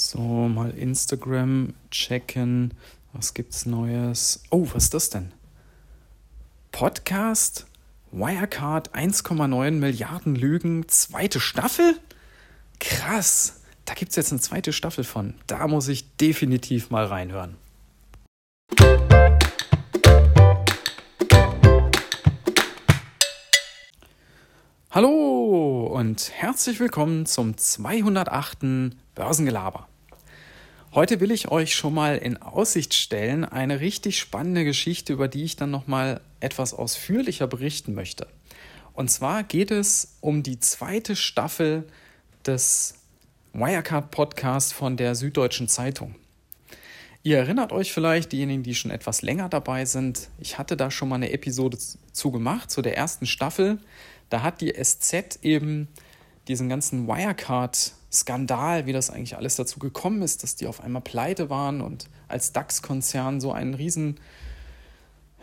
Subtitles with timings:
[0.00, 2.72] So, mal Instagram checken.
[3.12, 4.44] Was gibt's Neues?
[4.48, 5.32] Oh, was ist das denn?
[6.70, 7.66] Podcast?
[8.12, 11.98] Wirecard 1,9 Milliarden Lügen, zweite Staffel?
[12.78, 13.62] Krass.
[13.86, 15.34] Da gibt's jetzt eine zweite Staffel von.
[15.48, 17.56] Da muss ich definitiv mal reinhören.
[25.00, 28.96] Hallo und herzlich willkommen zum 208.
[29.14, 29.86] Börsengelaber.
[30.92, 35.44] Heute will ich euch schon mal in Aussicht stellen eine richtig spannende Geschichte, über die
[35.44, 38.26] ich dann noch mal etwas ausführlicher berichten möchte.
[38.92, 41.86] Und zwar geht es um die zweite Staffel
[42.44, 42.94] des
[43.52, 46.16] Wirecard Podcasts von der Süddeutschen Zeitung.
[47.22, 51.08] Ihr erinnert euch vielleicht, diejenigen, die schon etwas länger dabei sind, ich hatte da schon
[51.08, 51.78] mal eine Episode
[52.12, 53.78] zu gemacht, zu der ersten Staffel.
[54.30, 55.88] Da hat die SZ eben
[56.48, 61.50] diesen ganzen Wirecard-Skandal, wie das eigentlich alles dazu gekommen ist, dass die auf einmal pleite
[61.50, 64.18] waren und als DAX-Konzern so einen riesen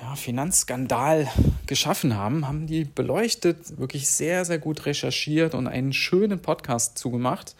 [0.00, 1.28] ja, Finanzskandal
[1.66, 7.54] geschaffen haben, haben die beleuchtet, wirklich sehr, sehr gut recherchiert und einen schönen Podcast zugemacht.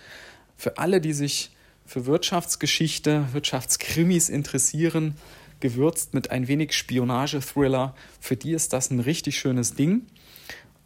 [0.57, 1.51] Für alle, die sich
[1.87, 5.17] für Wirtschaftsgeschichte, Wirtschaftskrimis interessieren,
[5.61, 10.07] gewürzt mit ein wenig Spionage-Thriller, für die ist das ein richtig schönes Ding.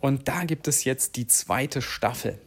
[0.01, 2.39] Und da gibt es jetzt die zweite Staffel.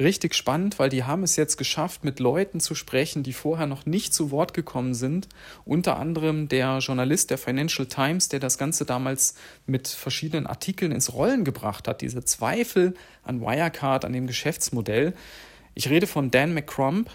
[0.00, 3.84] Richtig spannend, weil die haben es jetzt geschafft, mit Leuten zu sprechen, die vorher noch
[3.84, 5.28] nicht zu Wort gekommen sind.
[5.66, 9.34] Unter anderem der Journalist der Financial Times, der das Ganze damals
[9.66, 12.00] mit verschiedenen Artikeln ins Rollen gebracht hat.
[12.00, 15.12] Diese Zweifel an Wirecard, an dem Geschäftsmodell.
[15.74, 17.10] Ich rede von Dan McCrump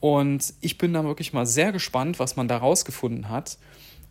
[0.00, 3.56] und ich bin da wirklich mal sehr gespannt, was man da rausgefunden hat.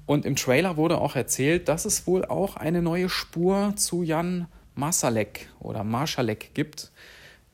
[0.06, 4.48] Und im Trailer wurde auch erzählt, dass es wohl auch eine neue Spur zu Jan
[4.80, 6.92] Masalek oder Marschalek gibt,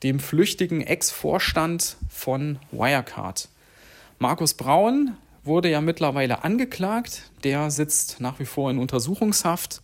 [0.02, 3.48] dem flüchtigen Ex-Vorstand von Wirecard.
[4.18, 9.82] Markus Braun wurde ja mittlerweile angeklagt, der sitzt nach wie vor in Untersuchungshaft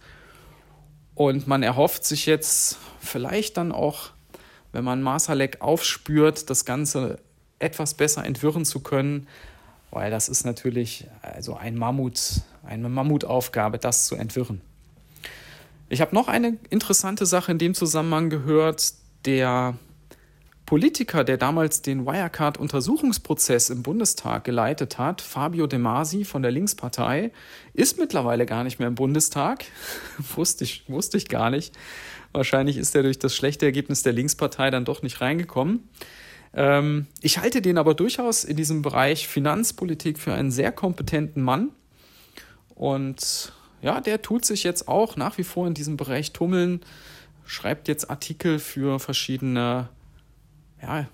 [1.14, 4.10] und man erhofft sich jetzt vielleicht dann auch,
[4.72, 7.18] wenn man Masalek aufspürt, das Ganze
[7.58, 9.28] etwas besser entwirren zu können,
[9.90, 14.62] weil das ist natürlich also ein Mammut, eine Mammutaufgabe, das zu entwirren.
[15.92, 18.94] Ich habe noch eine interessante Sache in dem Zusammenhang gehört.
[19.26, 19.76] Der
[20.64, 27.30] Politiker, der damals den Wirecard-Untersuchungsprozess im Bundestag geleitet hat, Fabio De Masi von der Linkspartei,
[27.74, 29.66] ist mittlerweile gar nicht mehr im Bundestag.
[30.34, 31.76] wusste, ich, wusste ich gar nicht.
[32.32, 35.90] Wahrscheinlich ist er durch das schlechte Ergebnis der Linkspartei dann doch nicht reingekommen.
[36.54, 41.68] Ähm, ich halte den aber durchaus in diesem Bereich Finanzpolitik für einen sehr kompetenten Mann.
[42.74, 43.52] Und
[43.82, 46.80] ja, der tut sich jetzt auch nach wie vor in diesem Bereich tummeln,
[47.44, 49.88] schreibt jetzt Artikel für verschiedene,
[50.80, 51.06] ja,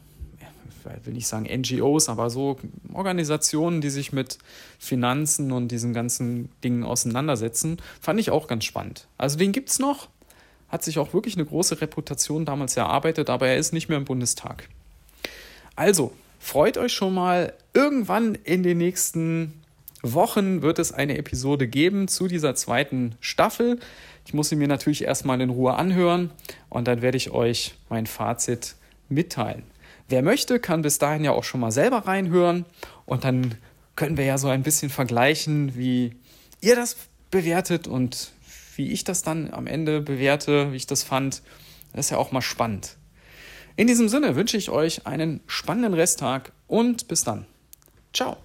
[0.97, 2.59] ich will nicht sagen NGOs, aber so
[2.93, 4.39] Organisationen, die sich mit
[4.79, 7.79] Finanzen und diesen ganzen Dingen auseinandersetzen.
[8.01, 9.07] Fand ich auch ganz spannend.
[9.19, 10.09] Also den gibt es noch,
[10.69, 14.05] hat sich auch wirklich eine große Reputation damals erarbeitet, aber er ist nicht mehr im
[14.05, 14.69] Bundestag.
[15.77, 19.58] Also, freut euch schon mal irgendwann in den nächsten
[20.03, 23.81] Wochen wird es eine Episode geben zu dieser zweiten Staffel.
[24.25, 26.31] Ich muss sie mir natürlich erstmal in Ruhe anhören
[26.69, 28.77] und dann werde ich euch mein Fazit
[29.09, 29.65] mitteilen.
[30.09, 32.65] Wer möchte, kann bis dahin ja auch schon mal selber reinhören
[33.07, 33.57] und dann
[33.97, 36.15] können wir ja so ein bisschen vergleichen, wie
[36.61, 36.97] ihr das
[37.31, 38.31] bewertet und
[38.77, 41.43] wie ich das dann am Ende bewerte, wie ich das fand.
[41.93, 42.97] Das ist ja auch mal spannend.
[43.77, 47.47] In diesem Sinne wünsche ich euch einen spannenden Resttag und bis dann.
[48.13, 48.37] Ciao.